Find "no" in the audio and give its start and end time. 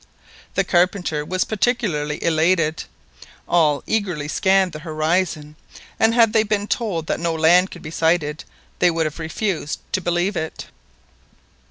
7.19-7.35